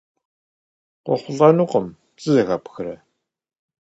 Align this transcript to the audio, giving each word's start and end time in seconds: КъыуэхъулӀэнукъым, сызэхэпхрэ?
КъыуэхъулӀэнукъым, 1.03 1.87
сызэхэпхрэ? 2.21 2.95